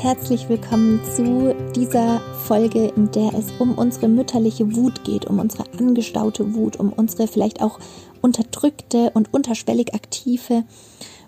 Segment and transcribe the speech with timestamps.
[0.00, 5.64] Herzlich willkommen zu dieser Folge, in der es um unsere mütterliche Wut geht, um unsere
[5.76, 7.80] angestaute Wut, um unsere vielleicht auch
[8.22, 10.62] unterdrückte und unterschwellig aktive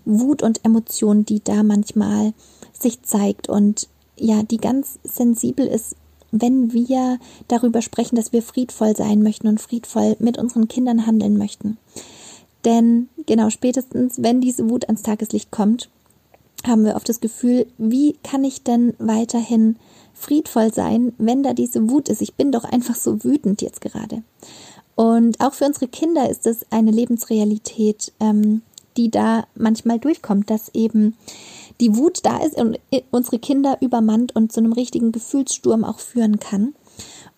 [0.05, 2.33] Wut und Emotion, die da manchmal
[2.73, 5.97] sich zeigt und ja, die ganz sensibel ist
[6.31, 7.19] wenn wir
[7.49, 11.77] darüber sprechen, dass wir friedvoll sein möchten und friedvoll mit unseren Kindern handeln möchten.
[12.65, 15.91] Denn genau spätestens, wenn diese Wut ans Tageslicht kommt,
[16.67, 19.77] haben wir oft das Gefühl, wie kann ich denn weiterhin
[20.15, 22.23] friedvoll sein, wenn da diese Wut ist?
[22.23, 24.23] Ich bin doch einfach so wütend jetzt gerade.
[24.95, 28.63] Und auch für unsere Kinder ist es eine Lebensrealität, ähm,
[28.97, 31.17] die da manchmal durchkommt, dass eben
[31.81, 32.79] die Wut da ist und
[33.11, 36.75] unsere Kinder übermannt und zu einem richtigen Gefühlssturm auch führen kann.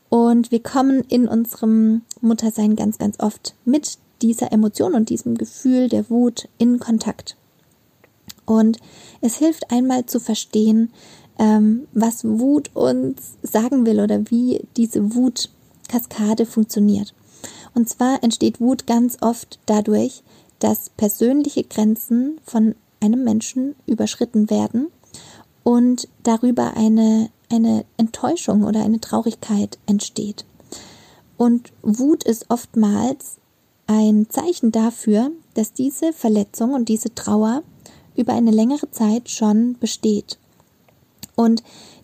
[0.09, 5.89] Und wir kommen in unserem Muttersein ganz, ganz oft mit dieser Emotion und diesem Gefühl
[5.89, 7.37] der Wut in Kontakt.
[8.45, 8.79] Und
[9.21, 10.91] es hilft einmal zu verstehen,
[11.39, 17.15] ähm, was Wut uns sagen will oder wie diese Wutkaskade funktioniert.
[17.75, 20.23] Und zwar entsteht Wut ganz oft dadurch,
[20.59, 24.89] dass persönliche Grenzen von einem Menschen überschritten werden
[25.65, 30.45] und darüber eine, eine Enttäuschung oder eine Traurigkeit entsteht.
[31.37, 33.39] Und Wut ist oftmals
[33.87, 37.63] ein Zeichen dafür, dass diese Verletzung und diese Trauer
[38.17, 40.39] über eine längere Zeit schon besteht.
[41.35, 41.63] Und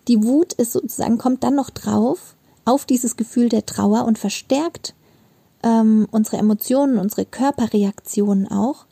[0.08, 4.94] die Wut ist sozusagen, kommt dann noch drauf auf dieses Gefühl der Trauer und verstärkt
[5.62, 8.86] ähm, unsere Emotionen, unsere Körperreaktionen auch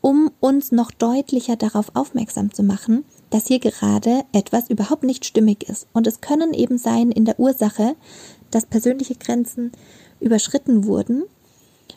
[0.00, 5.68] um uns noch deutlicher darauf aufmerksam zu machen, dass hier gerade etwas überhaupt nicht stimmig
[5.68, 5.86] ist.
[5.92, 7.96] Und es können eben sein in der Ursache,
[8.50, 9.72] dass persönliche Grenzen
[10.18, 11.24] überschritten wurden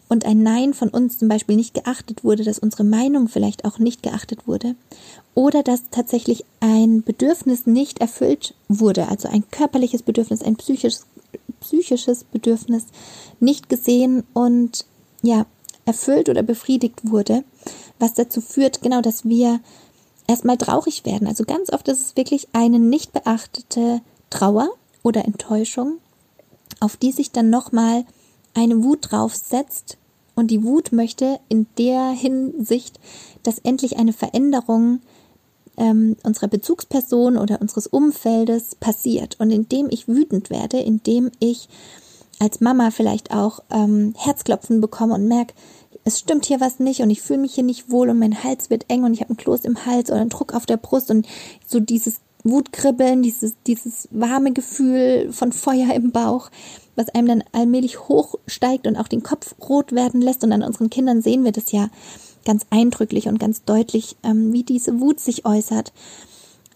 [0.10, 3.80] und ein Nein von uns zum Beispiel nicht geachtet wurde, dass unsere Meinung vielleicht auch
[3.80, 4.76] nicht geachtet wurde
[5.36, 11.06] oder dass tatsächlich ein Bedürfnis nicht erfüllt wurde, also ein körperliches Bedürfnis, ein psychisches,
[11.60, 12.86] psychisches Bedürfnis
[13.40, 14.86] nicht gesehen und
[15.22, 15.46] ja,
[15.86, 17.44] erfüllt oder befriedigt wurde
[18.04, 19.62] was dazu führt, genau, dass wir
[20.28, 21.28] erstmal traurig werden.
[21.28, 24.70] Also ganz oft ist es wirklich eine nicht beachtete Trauer
[25.04, 26.00] oder Enttäuschung,
[26.80, 28.06] auf die sich dann nochmal
[28.54, 29.98] eine Wut draufsetzt.
[30.36, 33.00] Und die Wut möchte in der Hinsicht,
[33.44, 35.02] dass endlich eine Veränderung
[35.78, 39.40] ähm, unserer Bezugsperson oder unseres Umfeldes passiert.
[39.40, 41.70] Und indem ich wütend werde, indem ich
[42.40, 45.54] als Mama vielleicht auch ähm, Herzklopfen bekomme und merke,
[46.04, 48.70] es stimmt hier was nicht und ich fühle mich hier nicht wohl und mein Hals
[48.70, 51.10] wird eng und ich habe einen Kloß im Hals oder einen Druck auf der Brust
[51.12, 51.26] und
[51.66, 56.50] so dieses Wutkribbeln, dieses, dieses warme Gefühl von Feuer im Bauch,
[56.96, 60.44] was einem dann allmählich hochsteigt und auch den Kopf rot werden lässt.
[60.44, 61.90] Und an unseren Kindern sehen wir das ja
[62.46, 65.94] ganz eindrücklich und ganz deutlich, ähm, wie diese Wut sich äußert.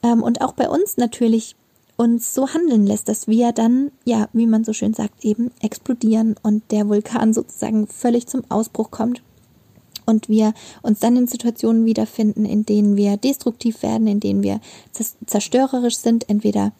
[0.03, 1.55] Ähm, und auch bei uns natürlich
[1.97, 6.35] uns so handeln lässt, dass wir dann, ja, wie man so schön sagt, eben explodieren
[6.43, 9.21] und der Vulkan sozusagen völlig zum Ausbruch kommt
[10.07, 14.59] und wir uns dann in Situationen wiederfinden, in denen wir destruktiv werden, in denen wir
[15.25, 16.71] zerstörerisch sind, entweder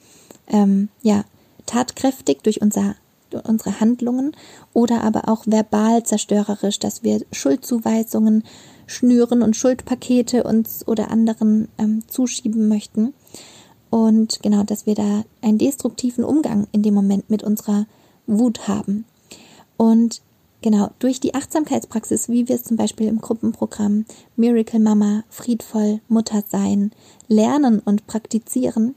[0.48, 1.24] ähm, ja
[1.68, 2.96] tatkräftig durch unser
[3.44, 4.32] unsere Handlungen
[4.74, 8.44] oder aber auch verbal zerstörerisch, dass wir Schuldzuweisungen
[8.86, 13.14] schnüren und Schuldpakete uns oder anderen ähm, zuschieben möchten.
[13.90, 17.86] Und genau, dass wir da einen destruktiven Umgang in dem Moment mit unserer
[18.28, 19.06] Wut haben.
[19.76, 20.22] Und
[20.62, 26.44] genau, durch die Achtsamkeitspraxis, wie wir es zum Beispiel im Gruppenprogramm Miracle Mama, friedvoll Mutter
[26.48, 26.92] sein,
[27.28, 28.96] lernen und praktizieren,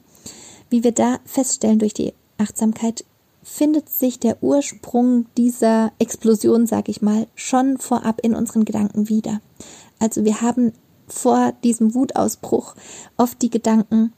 [0.69, 3.05] wie wir da feststellen durch die Achtsamkeit,
[3.43, 9.41] findet sich der Ursprung dieser Explosion, sag ich mal, schon vorab in unseren Gedanken wieder.
[9.99, 10.73] Also wir haben
[11.09, 12.75] vor diesem Wutausbruch
[13.17, 14.13] oft die Gedanken,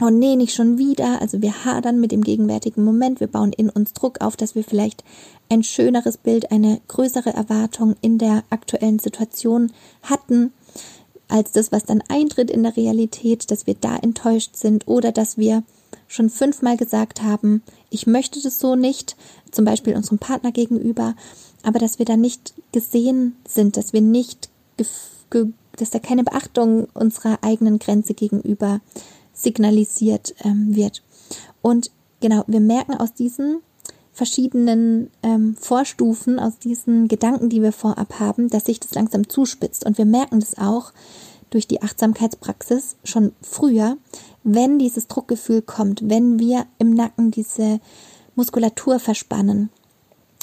[0.00, 1.20] oh nee, nicht schon wieder.
[1.20, 3.20] Also wir hadern mit dem gegenwärtigen Moment.
[3.20, 5.04] Wir bauen in uns Druck auf, dass wir vielleicht
[5.48, 10.52] ein schöneres Bild, eine größere Erwartung in der aktuellen Situation hatten,
[11.28, 15.38] als das, was dann eintritt in der Realität, dass wir da enttäuscht sind oder dass
[15.38, 15.62] wir
[16.08, 19.16] schon fünfmal gesagt haben, ich möchte das so nicht,
[19.50, 21.14] zum Beispiel unserem Partner gegenüber,
[21.62, 27.38] aber dass wir da nicht gesehen sind, dass wir nicht, dass da keine Beachtung unserer
[27.42, 28.80] eigenen Grenze gegenüber
[29.32, 31.02] signalisiert ähm, wird.
[31.62, 31.90] Und
[32.20, 33.60] genau, wir merken aus diesen
[34.12, 39.86] verschiedenen ähm, Vorstufen, aus diesen Gedanken, die wir vorab haben, dass sich das langsam zuspitzt.
[39.86, 40.92] Und wir merken das auch
[41.50, 43.96] durch die Achtsamkeitspraxis schon früher,
[44.44, 47.80] wenn dieses Druckgefühl kommt, wenn wir im Nacken diese
[48.36, 49.70] Muskulatur verspannen,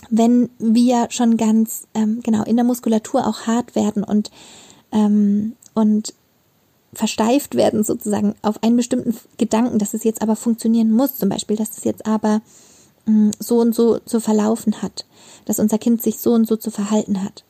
[0.10, 4.32] wenn wir schon ganz ähm, genau in der Muskulatur auch hart werden und
[4.92, 6.14] ähm, und
[6.94, 11.56] versteift werden sozusagen auf einen bestimmten Gedanken, dass es jetzt aber funktionieren muss, zum Beispiel,
[11.56, 12.42] dass es jetzt aber
[13.06, 15.06] mm, so und so zu verlaufen hat,
[15.46, 17.44] dass unser Kind sich so und so zu verhalten hat.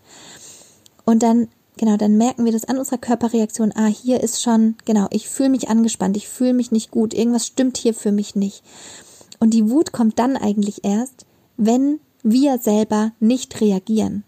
[1.06, 1.48] Und dann,
[1.78, 5.50] genau, dann merken wir das an unserer Körperreaktion, ah, hier ist schon, genau, ich fühle
[5.50, 8.64] mich angespannt, ich fühle mich nicht gut, irgendwas stimmt hier für mich nicht.
[9.40, 11.26] Und die Wut kommt dann eigentlich erst,
[11.58, 14.24] wenn wir selber nicht reagieren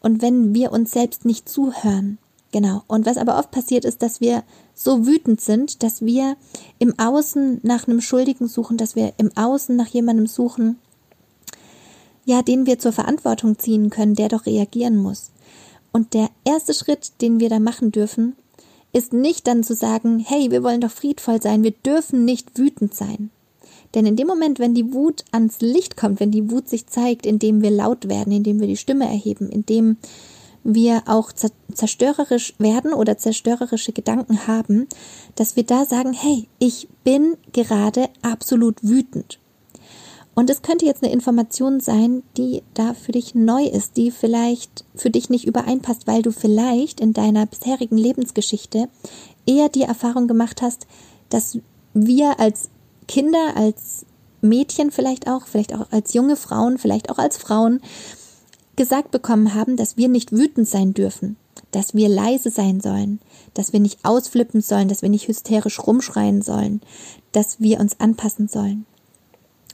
[0.00, 2.18] und wenn wir uns selbst nicht zuhören.
[2.52, 2.82] Genau.
[2.86, 4.44] Und was aber oft passiert ist, dass wir
[4.74, 6.36] so wütend sind, dass wir
[6.78, 10.78] im Außen nach einem Schuldigen suchen, dass wir im Außen nach jemandem suchen,
[12.24, 15.30] ja, den wir zur Verantwortung ziehen können, der doch reagieren muss.
[15.92, 18.36] Und der erste Schritt, den wir da machen dürfen,
[18.92, 22.94] ist nicht dann zu sagen, hey, wir wollen doch friedvoll sein, wir dürfen nicht wütend
[22.94, 23.30] sein.
[23.94, 27.26] Denn in dem Moment, wenn die Wut ans Licht kommt, wenn die Wut sich zeigt,
[27.26, 29.96] indem wir laut werden, indem wir die Stimme erheben, indem
[30.64, 34.86] wir auch zerstörerisch werden oder zerstörerische Gedanken haben,
[35.34, 39.38] dass wir da sagen, hey, ich bin gerade absolut wütend.
[40.34, 44.84] Und es könnte jetzt eine Information sein, die da für dich neu ist, die vielleicht
[44.94, 48.88] für dich nicht übereinpasst, weil du vielleicht in deiner bisherigen Lebensgeschichte
[49.44, 50.86] eher die Erfahrung gemacht hast,
[51.28, 51.58] dass
[51.92, 52.70] wir als
[53.08, 54.06] Kinder, als
[54.40, 57.80] Mädchen vielleicht auch, vielleicht auch als junge Frauen, vielleicht auch als Frauen
[58.76, 61.36] gesagt bekommen haben, dass wir nicht wütend sein dürfen,
[61.70, 63.20] dass wir leise sein sollen,
[63.54, 66.80] dass wir nicht ausflippen sollen, dass wir nicht hysterisch rumschreien sollen,
[67.32, 68.86] dass wir uns anpassen sollen.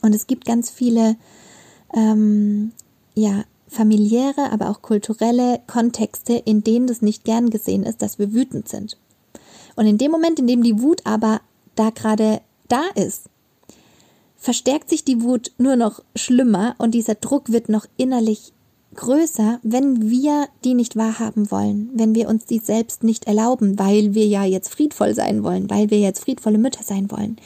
[0.02, 1.16] Und es gibt ganz viele,
[1.94, 2.72] ähm,
[3.14, 8.32] ja, familiäre, aber auch kulturelle Kontexte, in denen das nicht gern gesehen ist, dass wir
[8.32, 8.96] wütend sind.
[9.76, 11.40] Und in dem Moment, in dem die Wut aber
[11.74, 13.28] da gerade da ist,
[14.36, 18.52] verstärkt sich die Wut nur noch schlimmer und dieser Druck wird noch innerlich
[18.94, 24.14] größer, wenn wir die nicht wahrhaben wollen, wenn wir uns die selbst nicht erlauben, weil
[24.14, 27.36] wir ja jetzt friedvoll sein wollen, weil wir jetzt friedvolle Mütter sein wollen.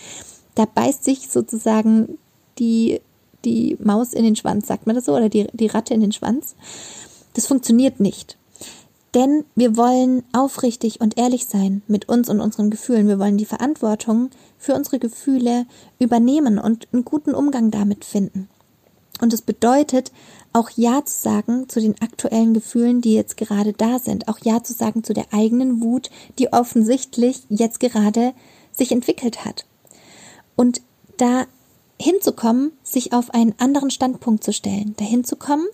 [0.55, 2.19] Da beißt sich sozusagen
[2.59, 3.01] die,
[3.45, 6.13] die Maus in den Schwanz, sagt man das so, oder die, die Ratte in den
[6.13, 6.55] Schwanz.
[7.35, 8.37] Das funktioniert nicht.
[9.15, 13.09] Denn wir wollen aufrichtig und ehrlich sein mit uns und unseren Gefühlen.
[13.09, 15.67] Wir wollen die Verantwortung für unsere Gefühle
[15.99, 18.49] übernehmen und einen guten Umgang damit finden.
[19.23, 20.11] Und es bedeutet,
[20.53, 24.27] auch Ja zu sagen zu den aktuellen Gefühlen, die jetzt gerade da sind.
[24.27, 26.11] Auch Ja zu sagen zu der eigenen Wut,
[26.41, 28.35] die offensichtlich jetzt gerade
[28.73, 29.65] sich entwickelt hat.
[30.57, 30.83] Und
[31.19, 31.47] da
[32.01, 35.69] hinzukommen, sich auf einen anderen Standpunkt zu stellen, dahin zu kommen,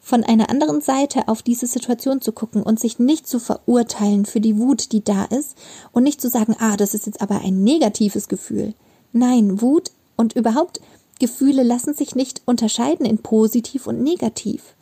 [0.00, 4.40] von einer anderen Seite auf diese Situation zu gucken und sich nicht zu verurteilen für
[4.40, 5.54] die Wut, die da ist
[5.92, 8.72] und nicht zu sagen, ah, das ist jetzt aber ein negatives Gefühl.
[9.12, 10.80] Nein, Wut und überhaupt
[11.18, 14.74] Gefühle lassen sich nicht unterscheiden in positiv und negativ,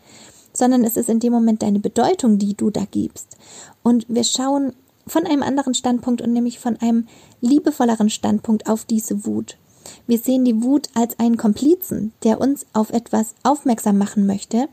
[0.53, 3.37] sondern es ist in dem Moment deine Bedeutung, die du da gibst.
[3.83, 4.73] Und wir schauen
[5.07, 7.07] von einem anderen Standpunkt und nämlich von einem
[7.41, 9.59] liebevolleren Standpunkt auf diese Wut.
[10.07, 14.69] Wir sehen die Wut als einen Komplizen, der uns auf etwas aufmerksam machen möchte,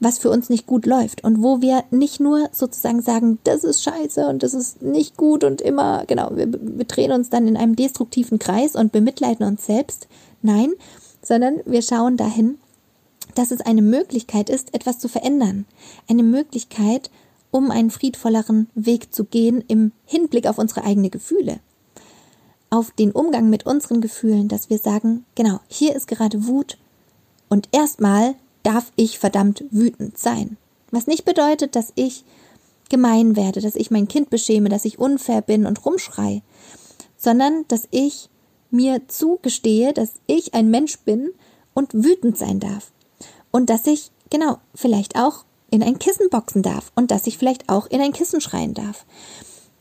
[0.00, 3.82] was für uns nicht gut läuft und wo wir nicht nur sozusagen sagen, das ist
[3.82, 7.56] scheiße und das ist nicht gut und immer, genau, wir, wir drehen uns dann in
[7.56, 10.06] einem destruktiven Kreis und bemitleiden uns selbst,
[10.42, 10.72] Nein,
[11.22, 12.58] sondern wir schauen dahin,
[13.34, 15.66] dass es eine Möglichkeit ist, etwas zu verändern.
[16.08, 17.10] Eine Möglichkeit,
[17.50, 21.60] um einen friedvolleren Weg zu gehen im Hinblick auf unsere eigenen Gefühle.
[22.70, 26.78] Auf den Umgang mit unseren Gefühlen, dass wir sagen, genau, hier ist gerade Wut
[27.48, 30.56] und erstmal darf ich verdammt wütend sein.
[30.90, 32.24] Was nicht bedeutet, dass ich
[32.90, 36.42] gemein werde, dass ich mein Kind beschäme, dass ich unfair bin und rumschrei,
[37.16, 38.28] sondern dass ich
[38.70, 41.30] mir zugestehe, dass ich ein Mensch bin
[41.74, 42.92] und wütend sein darf.
[43.50, 47.68] Und dass ich, genau, vielleicht auch in ein Kissen boxen darf und dass ich vielleicht
[47.68, 49.04] auch in ein Kissen schreien darf.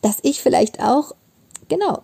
[0.02, 1.14] Dass ich vielleicht auch,
[1.70, 2.02] genau,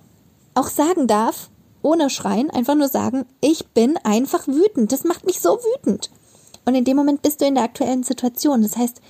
[0.56, 1.50] auch sagen darf,
[1.82, 4.92] ohne Schreien, einfach nur sagen, ich bin einfach wütend.
[4.92, 6.10] Das macht mich so wütend.
[6.66, 8.62] Und in dem Moment bist du in der aktuellen Situation.
[8.62, 9.02] Das heißt,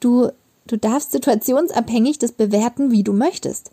[0.00, 0.30] du,
[0.66, 3.70] du darfst situationsabhängig das bewerten, wie du möchtest.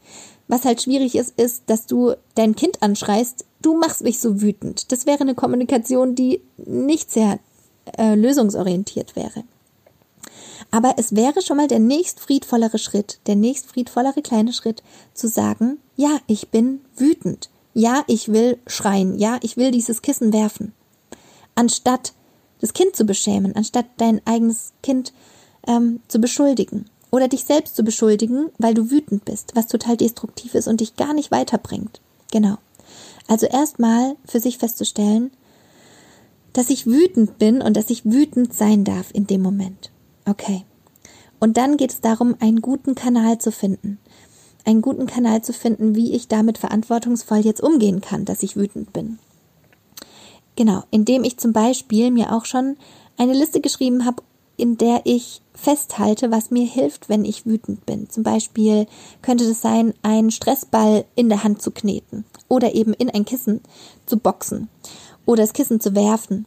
[0.48, 4.92] Was halt schwierig ist, ist, dass du dein Kind anschreist, du machst mich so wütend.
[4.92, 7.40] Das wäre eine Kommunikation, die nicht sehr
[7.98, 9.44] äh, lösungsorientiert wäre.
[10.72, 14.84] Aber es wäre schon mal der nächst friedvollere Schritt, der nächst friedvollere kleine Schritt,
[15.14, 17.50] zu sagen, ja, ich bin wütend.
[17.74, 19.18] Ja, ich will schreien.
[19.18, 20.74] Ja, ich will dieses Kissen werfen.
[21.56, 22.14] Anstatt
[22.60, 25.14] das Kind zu beschämen, anstatt dein eigenes Kind
[25.68, 30.56] ähm, zu beschuldigen oder dich selbst zu beschuldigen, weil du wütend bist, was total destruktiv
[30.56, 32.02] ist und dich gar nicht weiterbringt.
[32.32, 32.58] Genau.
[33.28, 35.30] Also erstmal für sich festzustellen,
[36.54, 39.92] dass ich wütend bin und dass ich wütend sein darf in dem Moment.
[40.26, 40.66] Okay.
[41.40, 44.00] Und dann geht es darum, einen guten Kanal zu finden.
[44.66, 48.92] Einen guten Kanal zu finden, wie ich damit verantwortungsvoll jetzt umgehen kann, dass ich wütend
[48.92, 49.20] bin.
[50.56, 52.76] Genau, indem ich zum Beispiel mir auch schon
[53.18, 54.24] eine Liste geschrieben habe,
[54.58, 58.10] in der ich festhalte, was mir hilft, wenn ich wütend bin.
[58.10, 58.88] Zum Beispiel
[59.22, 63.62] könnte das sein, einen Stressball in der Hand zu kneten oder eben in ein Kissen
[64.06, 64.70] zu boxen
[65.26, 66.46] oder das Kissen zu werfen.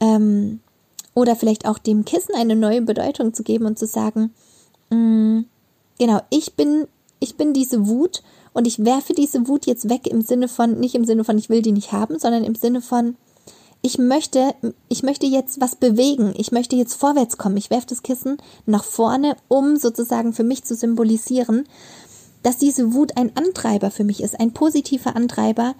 [0.00, 0.60] Ähm,
[1.14, 4.34] oder vielleicht auch dem Kissen eine neue Bedeutung zu geben und zu sagen,
[4.90, 5.46] mh, mm,
[5.98, 6.86] genau, ich bin,
[7.20, 10.94] ich bin diese Wut und ich werfe diese Wut jetzt weg im Sinne von, nicht
[10.94, 13.16] im Sinne von, ich will die nicht haben, sondern im Sinne von,
[13.86, 14.52] ich möchte,
[14.88, 18.82] ich möchte jetzt was bewegen, ich möchte jetzt vorwärts kommen, ich werfe das Kissen nach
[18.82, 21.68] vorne, um sozusagen für mich zu symbolisieren,
[22.42, 25.76] dass diese Wut ein Antreiber für mich ist, ein positiver Antreiber,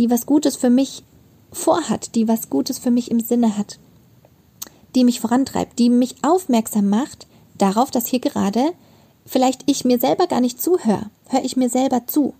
[0.00, 1.04] die was Gutes für mich
[1.52, 3.78] vorhat, die was Gutes für mich im Sinne hat,
[4.96, 8.72] die mich vorantreibt, die mich aufmerksam macht darauf, dass hier gerade
[9.24, 12.34] vielleicht ich mir selber gar nicht zuhöre, höre ich mir selber zu.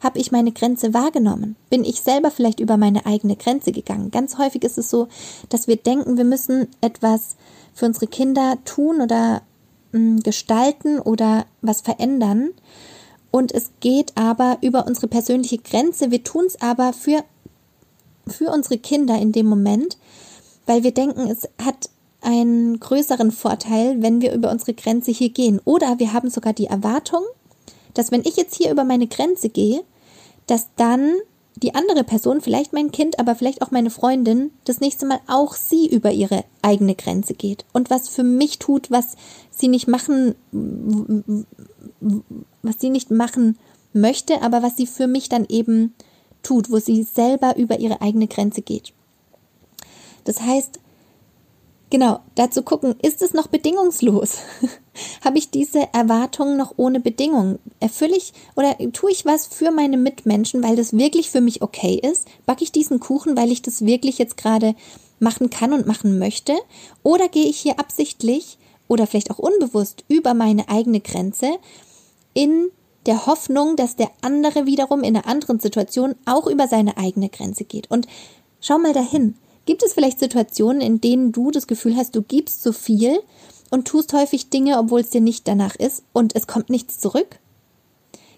[0.00, 1.56] Habe ich meine Grenze wahrgenommen?
[1.70, 4.10] Bin ich selber vielleicht über meine eigene Grenze gegangen?
[4.10, 5.08] Ganz häufig ist es so,
[5.48, 7.36] dass wir denken, wir müssen etwas
[7.74, 9.42] für unsere Kinder tun oder
[9.92, 12.50] mh, hm, gestalten oder was verändern.
[13.30, 16.10] Und es geht aber über unsere persönliche Grenze.
[16.10, 17.22] Wir tun es aber für
[18.28, 19.98] für unsere Kinder in dem Moment,
[20.66, 25.60] weil wir denken, es hat einen größeren Vorteil, wenn wir über unsere Grenze hier gehen.
[25.64, 27.22] Oder wir haben sogar die Erwartung,
[27.98, 29.82] dass wenn ich jetzt hier über meine Grenze gehe,
[30.46, 31.14] dass dann
[31.56, 35.54] die andere Person, vielleicht mein Kind, aber vielleicht auch meine Freundin, das nächste Mal auch
[35.54, 39.16] sie über ihre eigene Grenze geht und was für mich tut, was
[39.50, 40.34] sie nicht machen,
[42.62, 43.58] was sie nicht machen
[43.94, 45.94] möchte, aber was sie für mich dann eben
[46.42, 48.92] tut, wo sie selber über ihre eigene Grenze geht.
[50.24, 50.78] Das heißt,
[51.90, 54.38] genau, dazu gucken, ist es noch bedingungslos?
[55.24, 57.58] Habe ich diese Erwartungen noch ohne Bedingung?
[57.80, 62.00] Erfülle ich oder tue ich was für meine Mitmenschen, weil das wirklich für mich okay
[62.02, 62.26] ist?
[62.46, 64.74] Backe ich diesen Kuchen, weil ich das wirklich jetzt gerade
[65.18, 66.54] machen kann und machen möchte?
[67.02, 71.58] Oder gehe ich hier absichtlich oder vielleicht auch unbewusst über meine eigene Grenze
[72.34, 72.70] in
[73.06, 77.64] der Hoffnung, dass der andere wiederum in einer anderen Situation auch über seine eigene Grenze
[77.64, 77.90] geht.
[77.90, 78.06] Und
[78.60, 79.36] schau mal dahin.
[79.66, 83.18] Gibt es vielleicht Situationen, in denen du das Gefühl hast, du gibst so viel
[83.70, 87.38] und tust häufig Dinge, obwohl es dir nicht danach ist und es kommt nichts zurück?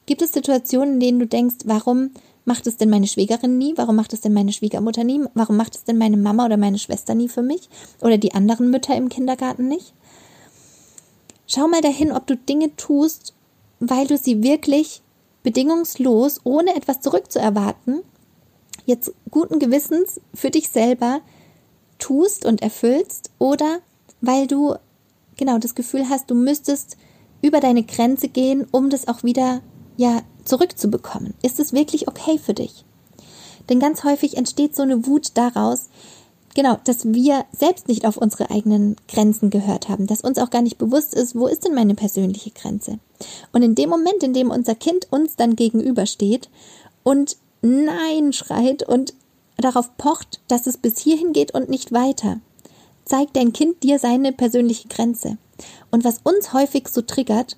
[0.06, 2.12] Gibt es Situationen, in denen du denkst, warum
[2.46, 3.74] macht es denn meine Schwägerin nie?
[3.76, 5.20] Warum macht es denn meine Schwiegermutter nie?
[5.34, 7.68] Warum macht es denn meine Mama oder meine Schwester nie für mich?
[8.00, 9.92] Oder die anderen Mütter im Kindergarten nicht?
[11.46, 13.34] Schau mal dahin, ob du Dinge tust,
[13.80, 15.02] weil du sie wirklich
[15.42, 18.02] bedingungslos, ohne etwas zurückzuerwarten,
[18.88, 21.20] jetzt guten Gewissens für dich selber
[21.98, 23.80] tust und erfüllst oder
[24.20, 24.74] weil du
[25.36, 26.96] genau das Gefühl hast, du müsstest
[27.42, 29.60] über deine Grenze gehen, um das auch wieder
[29.96, 31.34] ja zurückzubekommen.
[31.42, 32.84] Ist es wirklich okay für dich?
[33.68, 35.90] Denn ganz häufig entsteht so eine Wut daraus,
[36.54, 40.62] genau, dass wir selbst nicht auf unsere eigenen Grenzen gehört haben, dass uns auch gar
[40.62, 42.98] nicht bewusst ist, wo ist denn meine persönliche Grenze?
[43.52, 46.48] Und in dem Moment, in dem unser Kind uns dann gegenübersteht
[47.02, 49.14] und Nein schreit und
[49.56, 52.40] darauf pocht, dass es bis hierhin geht und nicht weiter,
[53.04, 55.38] zeigt dein Kind dir seine persönliche Grenze.
[55.90, 57.56] Und was uns häufig so triggert,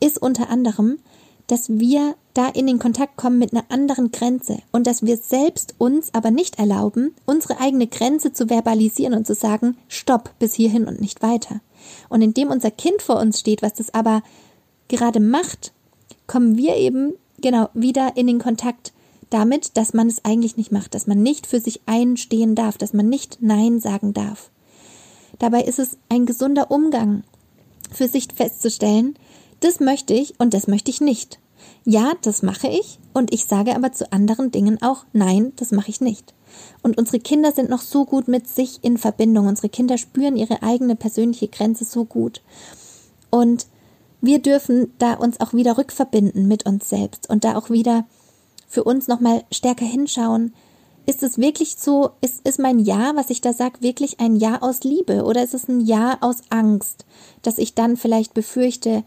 [0.00, 0.98] ist unter anderem,
[1.46, 5.74] dass wir da in den Kontakt kommen mit einer anderen Grenze und dass wir selbst
[5.78, 10.86] uns aber nicht erlauben, unsere eigene Grenze zu verbalisieren und zu sagen, stopp bis hierhin
[10.86, 11.60] und nicht weiter.
[12.08, 14.22] Und indem unser Kind vor uns steht, was das aber
[14.86, 15.72] gerade macht,
[16.28, 18.92] kommen wir eben genau wieder in den Kontakt
[19.30, 22.92] damit, dass man es eigentlich nicht macht, dass man nicht für sich einstehen darf, dass
[22.92, 24.50] man nicht Nein sagen darf.
[25.38, 27.22] Dabei ist es ein gesunder Umgang,
[27.92, 29.14] für sich festzustellen,
[29.60, 31.38] das möchte ich und das möchte ich nicht.
[31.84, 35.90] Ja, das mache ich und ich sage aber zu anderen Dingen auch nein, das mache
[35.90, 36.34] ich nicht.
[36.82, 39.46] Und unsere Kinder sind noch so gut mit sich in Verbindung.
[39.46, 42.42] Unsere Kinder spüren ihre eigene persönliche Grenze so gut.
[43.30, 43.66] Und
[44.20, 48.04] wir dürfen da uns auch wieder rückverbinden mit uns selbst und da auch wieder
[48.70, 50.54] für uns nochmal stärker hinschauen.
[51.04, 54.62] Ist es wirklich so, ist, ist mein Ja, was ich da sage, wirklich ein Ja
[54.62, 57.04] aus Liebe oder ist es ein Ja aus Angst,
[57.42, 59.02] dass ich dann vielleicht befürchte,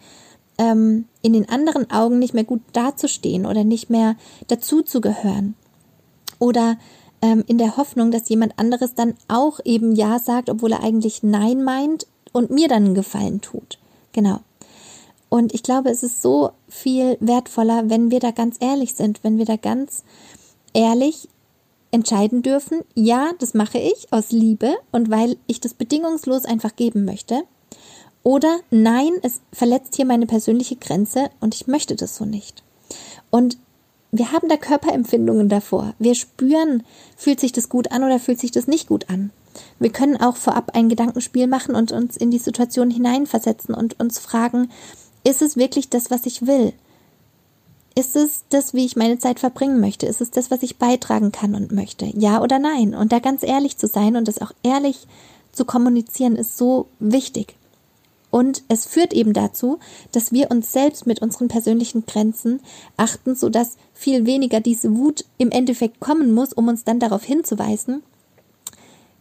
[0.58, 4.18] ähm, in den anderen Augen nicht mehr gut dazustehen oder nicht mehr
[4.48, 5.56] dazuzugehören.
[6.40, 6.78] Oder
[7.22, 11.24] ähm, in der Hoffnung, dass jemand anderes dann auch eben Ja sagt, obwohl er eigentlich
[11.24, 13.80] Nein meint und mir dann einen Gefallen tut.
[14.12, 14.42] Genau.
[15.34, 19.40] Und ich glaube, es ist so viel wertvoller, wenn wir da ganz ehrlich sind, wenn
[19.40, 20.04] wir da ganz
[20.76, 21.28] ehrlich
[21.90, 27.04] entscheiden dürfen, ja, das mache ich aus Liebe und weil ich das bedingungslos einfach geben
[27.04, 27.42] möchte.
[28.22, 32.62] Oder nein, es verletzt hier meine persönliche Grenze und ich möchte das so nicht.
[33.32, 33.58] Und
[34.12, 35.96] wir haben da Körperempfindungen davor.
[35.98, 36.84] Wir spüren,
[37.18, 39.32] fühlt sich das gut an oder fühlt sich das nicht gut an.
[39.80, 44.20] Wir können auch vorab ein Gedankenspiel machen und uns in die Situation hineinversetzen und uns
[44.20, 44.70] fragen,
[45.24, 46.74] ist es wirklich das, was ich will?
[47.96, 50.08] Ist es das, wie ich meine Zeit verbringen möchte?
[50.08, 52.06] Ist es das, was ich beitragen kann und möchte?
[52.06, 52.96] Ja oder nein?
[52.96, 55.08] Und da ganz ehrlich zu sein und das auch ehrlich
[55.52, 57.56] zu kommunizieren, ist so wichtig.
[58.32, 59.78] Und es führt eben dazu,
[60.12, 62.62] dass wir uns selbst mit unseren persönlichen Grenzen
[62.98, 68.02] achten, sodass viel weniger diese Wut im Endeffekt kommen muss, um uns dann darauf hinzuweisen,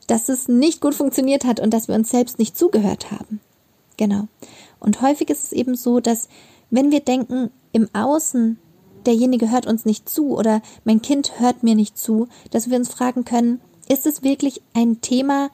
[0.06, 3.40] dass es nicht gut funktioniert hat und dass wir uns selbst nicht zugehört haben.
[3.98, 4.28] Genau.
[4.82, 6.28] Und häufig ist es eben so, dass
[6.70, 8.58] wenn wir denken, im Außen,
[9.06, 12.88] derjenige hört uns nicht zu oder mein Kind hört mir nicht zu, dass wir uns
[12.88, 15.50] fragen können, ist es wirklich ein Thema,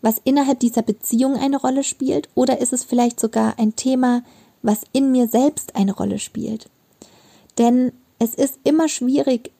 [0.00, 4.24] was innerhalb dieser Beziehung eine Rolle spielt, oder ist es vielleicht sogar ein Thema,
[4.62, 6.68] was in mir selbst eine Rolle spielt?
[7.58, 9.52] Denn es ist immer schwierig,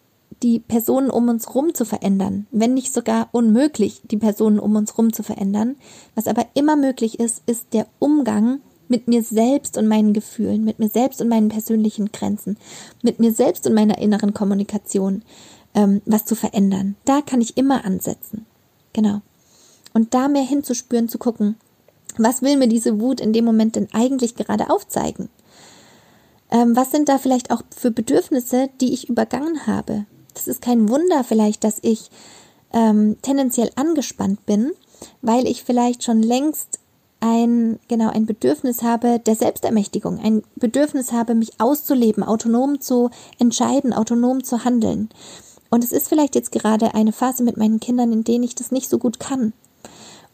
[0.43, 4.99] die Personen um uns rum zu verändern, wenn nicht sogar unmöglich, die Personen um uns
[4.99, 5.77] rum zu verändern.
[6.17, 8.61] Was aber immer möglich ist, ist der Umgang
[8.93, 12.57] mit mir selbst und meinen Gefühlen, mit mir selbst und meinen persönlichen Grenzen,
[13.03, 15.23] mit mir selbst und meiner inneren Kommunikation,
[15.75, 16.95] ähm, was zu verändern.
[17.05, 18.47] Da kann ich immer ansetzen.
[18.93, 19.23] Genau
[19.93, 21.57] und da mehr hinzuspüren, zu gucken,
[22.19, 25.29] was will mir diese Wut in dem Moment denn eigentlich gerade aufzeigen?
[26.51, 30.07] Ähm, was sind da vielleicht auch für Bedürfnisse, die ich übergangen habe?
[30.35, 32.11] Das ist kein Wunder vielleicht, dass ich
[32.73, 34.73] ähm, tendenziell angespannt bin,
[35.21, 36.79] weil ich vielleicht schon längst
[37.23, 43.93] ein, genau, ein Bedürfnis habe der Selbstermächtigung, ein Bedürfnis habe, mich auszuleben, autonom zu entscheiden,
[43.93, 45.09] autonom zu handeln.
[45.71, 48.73] Und es ist vielleicht jetzt gerade eine Phase mit meinen Kindern, in denen ich das
[48.73, 49.53] nicht so gut kann.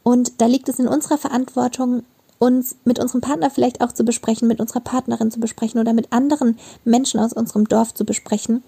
[0.02, 2.04] Und da liegt es in unserer Verantwortung,
[2.38, 6.12] uns mit unserem Partner vielleicht auch zu besprechen, mit unserer Partnerin zu besprechen oder mit
[6.12, 8.62] anderen Menschen aus unserem Dorf zu besprechen,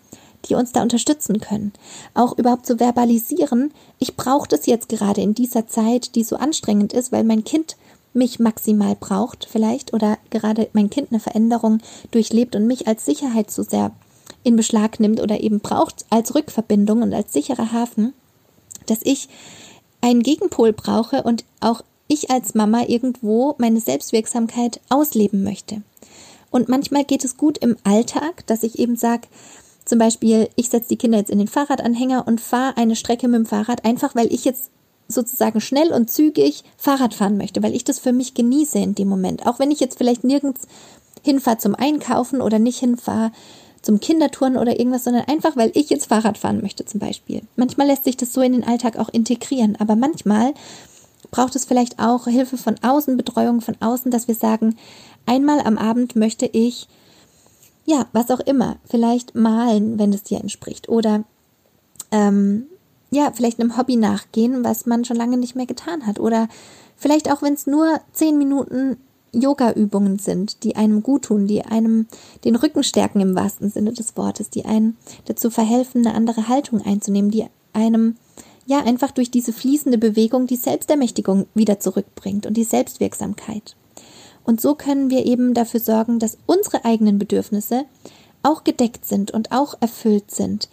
[0.49, 1.73] die uns da unterstützen können.
[2.15, 6.93] Auch überhaupt zu verbalisieren, ich brauche das jetzt gerade in dieser Zeit, die so anstrengend
[6.93, 7.77] ist, weil mein Kind
[8.13, 11.79] mich maximal braucht vielleicht oder gerade mein Kind eine Veränderung
[12.11, 13.93] durchlebt und mich als Sicherheit so sehr
[14.43, 18.15] in Beschlag nimmt oder eben braucht als Rückverbindung und als sicherer Hafen,
[18.87, 19.29] dass ich
[20.01, 25.83] einen Gegenpol brauche und auch ich als Mama irgendwo meine Selbstwirksamkeit ausleben möchte.
[26.51, 29.29] Und manchmal geht es gut im Alltag, dass ich eben sage,
[29.85, 33.39] zum Beispiel, ich setze die Kinder jetzt in den Fahrradanhänger und fahre eine Strecke mit
[33.39, 34.71] dem Fahrrad, einfach weil ich jetzt
[35.11, 39.09] sozusagen schnell und zügig Fahrrad fahren möchte, weil ich das für mich genieße in dem
[39.09, 39.47] Moment.
[39.47, 40.63] Auch wenn ich jetzt vielleicht nirgends
[41.23, 43.33] hinfahre zum Einkaufen oder nicht hinfahre
[43.83, 47.43] zum Kindertouren oder irgendwas, sondern einfach, weil ich jetzt Fahrrad fahren möchte zum Beispiel.
[47.57, 50.53] Manchmal lässt sich das so in den Alltag auch integrieren, aber manchmal
[51.31, 54.77] braucht es vielleicht auch Hilfe von außen, Betreuung von außen, dass wir sagen,
[55.27, 56.89] einmal am Abend möchte ich,
[57.85, 61.25] ja, was auch immer, vielleicht malen, wenn es dir entspricht, oder
[62.11, 62.67] ähm,
[63.11, 66.49] ja, vielleicht einem Hobby nachgehen, was man schon lange nicht mehr getan hat, oder
[66.97, 68.97] vielleicht auch, wenn es nur zehn Minuten
[69.33, 72.07] Yoga-Übungen sind, die einem gut tun, die einem
[72.45, 74.97] den Rücken stärken im wahrsten Sinne des Wortes, die einem
[75.27, 78.17] dazu verhelfen, eine andere Haltung einzunehmen, die einem
[78.67, 83.77] ja einfach durch diese fließende Bewegung die Selbstermächtigung wieder zurückbringt und die Selbstwirksamkeit.
[84.45, 87.85] Und so können wir eben dafür sorgen, dass unsere eigenen Bedürfnisse
[88.43, 90.69] auch gedeckt sind und auch erfüllt sind.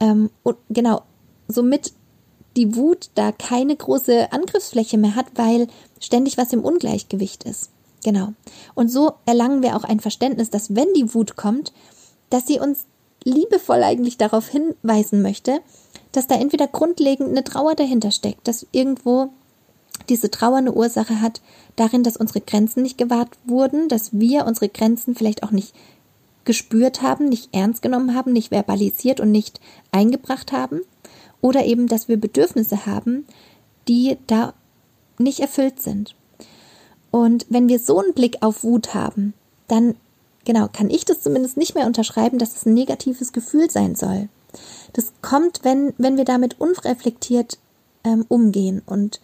[0.00, 1.02] Ähm, und genau,
[1.50, 1.92] somit
[2.56, 5.68] die Wut da keine große Angriffsfläche mehr hat, weil
[6.00, 7.70] ständig was im Ungleichgewicht ist.
[8.04, 8.32] Genau.
[8.74, 11.72] Und so erlangen wir auch ein Verständnis, dass wenn die Wut kommt,
[12.30, 12.86] dass sie uns
[13.24, 15.60] liebevoll eigentlich darauf hinweisen möchte,
[16.12, 19.28] dass da entweder grundlegend eine Trauer dahinter steckt, dass irgendwo
[20.08, 21.42] diese Trauer eine Ursache hat
[21.76, 25.74] darin, dass unsere Grenzen nicht gewahrt wurden, dass wir unsere Grenzen vielleicht auch nicht
[26.46, 29.60] gespürt haben, nicht ernst genommen haben, nicht verbalisiert und nicht
[29.92, 30.80] eingebracht haben
[31.40, 33.26] oder eben, dass wir Bedürfnisse haben,
[33.88, 34.54] die da
[35.18, 36.14] nicht erfüllt sind.
[37.10, 39.34] Und wenn wir so einen Blick auf Wut haben,
[39.68, 39.94] dann,
[40.44, 44.28] genau, kann ich das zumindest nicht mehr unterschreiben, dass es ein negatives Gefühl sein soll.
[44.92, 47.58] Das kommt, wenn, wenn wir damit unreflektiert
[48.04, 49.20] ähm, umgehen und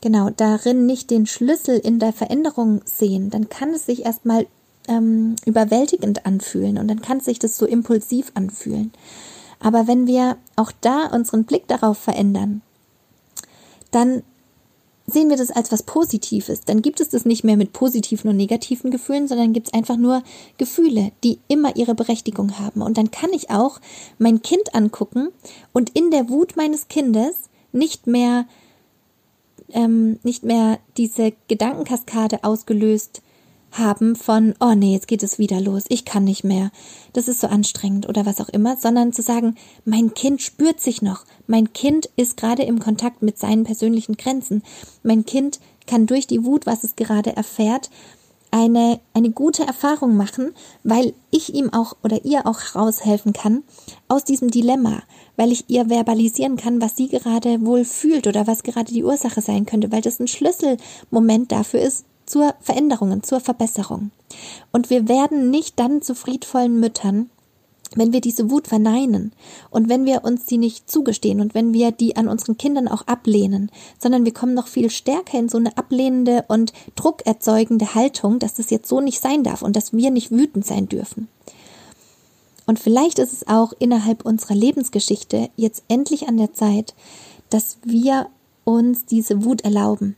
[0.00, 4.46] genau darin nicht den Schlüssel in der Veränderung sehen, dann kann es sich erstmal
[4.86, 8.92] ähm, überwältigend anfühlen und dann kann sich das so impulsiv anfühlen.
[9.60, 12.62] Aber wenn wir auch da unseren Blick darauf verändern,
[13.90, 14.22] dann
[15.06, 16.60] sehen wir das als was Positives.
[16.60, 19.96] Dann gibt es das nicht mehr mit positiven und negativen Gefühlen, sondern gibt es einfach
[19.96, 20.22] nur
[20.58, 22.82] Gefühle, die immer ihre Berechtigung haben.
[22.82, 23.80] Und dann kann ich auch
[24.18, 25.28] mein Kind angucken
[25.72, 28.46] und in der Wut meines Kindes nicht mehr
[29.70, 33.22] ähm, nicht mehr diese Gedankenkaskade ausgelöst
[33.78, 36.70] haben von, oh nee, jetzt geht es wieder los, ich kann nicht mehr,
[37.12, 41.02] das ist so anstrengend oder was auch immer, sondern zu sagen, mein Kind spürt sich
[41.02, 44.62] noch, mein Kind ist gerade im Kontakt mit seinen persönlichen Grenzen,
[45.02, 47.90] mein Kind kann durch die Wut, was es gerade erfährt,
[48.50, 53.62] eine, eine gute Erfahrung machen, weil ich ihm auch oder ihr auch raushelfen kann
[54.08, 55.02] aus diesem Dilemma,
[55.36, 59.42] weil ich ihr verbalisieren kann, was sie gerade wohl fühlt oder was gerade die Ursache
[59.42, 64.10] sein könnte, weil das ein Schlüsselmoment dafür ist, zur Veränderung, zur Verbesserung.
[64.72, 67.30] Und wir werden nicht dann zu friedvollen Müttern,
[67.94, 69.32] wenn wir diese Wut verneinen
[69.70, 73.06] und wenn wir uns die nicht zugestehen und wenn wir die an unseren Kindern auch
[73.06, 78.54] ablehnen, sondern wir kommen noch viel stärker in so eine ablehnende und druckerzeugende Haltung, dass
[78.54, 81.28] das jetzt so nicht sein darf und dass wir nicht wütend sein dürfen.
[82.66, 86.94] Und vielleicht ist es auch innerhalb unserer Lebensgeschichte jetzt endlich an der Zeit,
[87.48, 88.26] dass wir
[88.64, 90.16] uns diese Wut erlauben,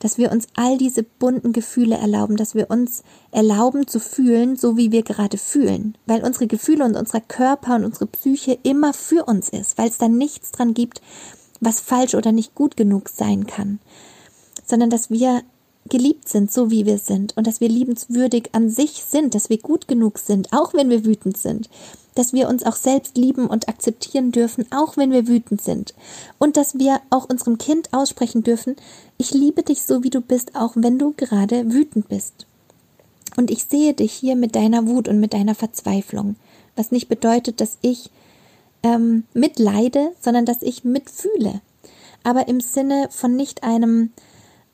[0.00, 4.76] dass wir uns all diese bunten Gefühle erlauben, dass wir uns erlauben zu fühlen, so
[4.76, 9.24] wie wir gerade fühlen, weil unsere Gefühle und unser Körper und unsere Psyche immer für
[9.26, 11.00] uns ist, weil es da nichts dran gibt,
[11.60, 13.78] was falsch oder nicht gut genug sein kann,
[14.66, 15.42] sondern dass wir
[15.90, 17.36] geliebt sind, so wie wir sind.
[17.36, 21.04] Und dass wir liebenswürdig an sich sind, dass wir gut genug sind, auch wenn wir
[21.04, 21.68] wütend sind,
[22.14, 25.94] dass wir uns auch selbst lieben und akzeptieren dürfen, auch wenn wir wütend sind.
[26.38, 28.76] Und dass wir auch unserem Kind aussprechen dürfen,
[29.18, 32.46] ich liebe dich so, wie du bist, auch wenn du gerade wütend bist.
[33.36, 36.36] Und ich sehe dich hier mit deiner Wut und mit deiner Verzweiflung,
[36.76, 38.10] was nicht bedeutet, dass ich
[38.82, 41.60] ähm, mitleide, sondern dass ich mitfühle,
[42.22, 44.10] aber im Sinne von nicht einem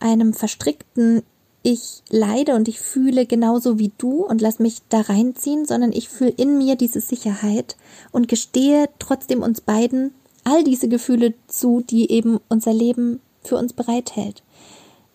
[0.00, 1.22] einem verstrickten
[1.68, 6.08] ich leide und ich fühle genauso wie du und lass mich da reinziehen, sondern ich
[6.08, 7.76] fühle in mir diese Sicherheit
[8.12, 13.72] und gestehe trotzdem uns beiden all diese Gefühle zu, die eben unser Leben für uns
[13.72, 14.44] bereithält.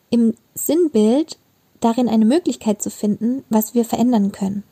[0.09, 1.37] Im Sinnbild
[1.79, 4.63] darin eine Möglichkeit zu finden, was wir verändern können.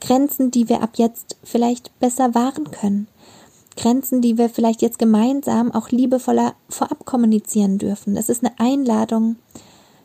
[0.00, 3.08] Grenzen, die wir ab jetzt vielleicht besser wahren können.
[3.76, 8.16] Grenzen, die wir vielleicht jetzt gemeinsam auch liebevoller vorab kommunizieren dürfen.
[8.16, 9.36] Es ist eine Einladung,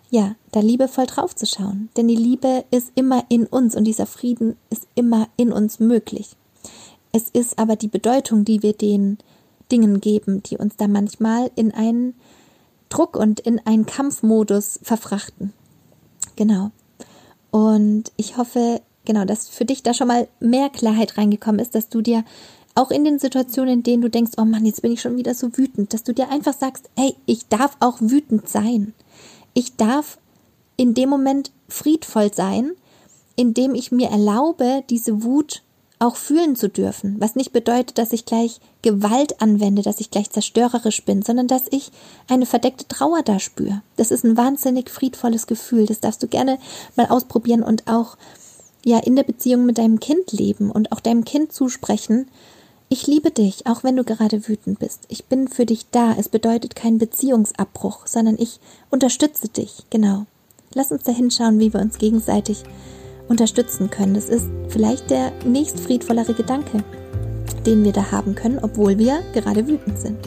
[0.09, 1.89] ja, da liebevoll drauf zu schauen.
[1.95, 6.35] Denn die Liebe ist immer in uns und dieser Frieden ist immer in uns möglich.
[7.11, 9.17] Es ist aber die Bedeutung, die wir den
[9.71, 12.15] Dingen geben, die uns da manchmal in einen
[12.89, 15.53] Druck und in einen Kampfmodus verfrachten.
[16.35, 16.71] Genau.
[17.51, 21.89] Und ich hoffe, genau, dass für dich da schon mal mehr Klarheit reingekommen ist, dass
[21.89, 22.23] du dir
[22.79, 25.35] auch in den Situationen, in denen du denkst, oh Mann, jetzt bin ich schon wieder
[25.35, 28.93] so wütend, dass du dir einfach sagst, hey, ich darf auch wütend sein.
[29.53, 30.17] Ich darf
[30.77, 32.71] in dem Moment friedvoll sein,
[33.35, 35.61] indem ich mir erlaube, diese Wut
[35.99, 40.31] auch fühlen zu dürfen, was nicht bedeutet, dass ich gleich Gewalt anwende, dass ich gleich
[40.31, 41.91] zerstörerisch bin, sondern dass ich
[42.29, 43.81] eine verdeckte Trauer da spüre.
[43.97, 45.85] Das ist ein wahnsinnig friedvolles Gefühl.
[45.85, 46.57] Das darfst du gerne
[46.95, 48.15] mal ausprobieren und auch
[48.85, 52.29] ja in der Beziehung mit deinem Kind leben und auch deinem Kind zusprechen,
[52.91, 55.03] ich liebe dich, auch wenn du gerade wütend bist.
[55.09, 56.15] Ich bin für dich da.
[56.17, 59.83] Es bedeutet keinen Beziehungsabbruch, sondern ich unterstütze dich.
[59.91, 60.25] Genau.
[60.73, 62.63] Lass uns da hinschauen, wie wir uns gegenseitig
[63.27, 64.15] unterstützen können.
[64.15, 66.83] Das ist vielleicht der nächst friedvollere Gedanke,
[67.63, 70.17] den wir da haben können, obwohl wir gerade wütend sind.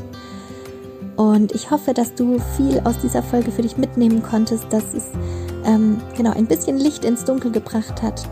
[1.16, 5.06] Und ich hoffe, dass du viel aus dieser Folge für dich mitnehmen konntest, dass es
[5.64, 8.22] ähm, genau ein bisschen Licht ins Dunkel gebracht hat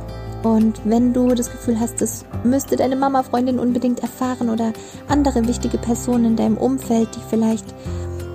[0.42, 4.72] und wenn du das Gefühl hast, das müsste deine Mama-Freundin unbedingt erfahren oder
[5.08, 7.74] andere wichtige Personen in deinem Umfeld, die vielleicht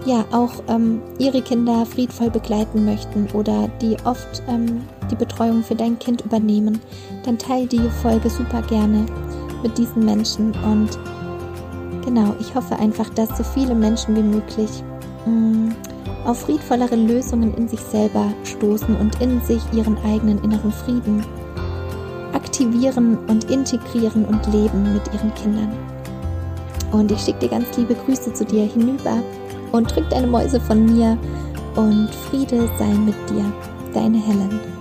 [0.05, 5.75] ja auch ähm, ihre Kinder friedvoll begleiten möchten oder die oft ähm, die Betreuung für
[5.75, 6.79] dein Kind übernehmen,
[7.25, 9.05] dann teile die Folge super gerne
[9.63, 10.53] mit diesen Menschen.
[10.63, 10.99] Und
[12.05, 14.69] genau, ich hoffe einfach, dass so viele Menschen wie möglich
[15.25, 15.69] mm,
[16.25, 21.25] auf friedvollere Lösungen in sich selber stoßen und in sich ihren eigenen inneren Frieden
[22.35, 25.71] aktivieren und integrieren und leben mit ihren Kindern.
[26.91, 29.23] Und ich schicke dir ganz liebe Grüße zu dir hinüber
[29.71, 31.17] und drück deine Mäuse von mir
[31.75, 33.51] und Friede sei mit dir,
[33.93, 34.74] deine Helen.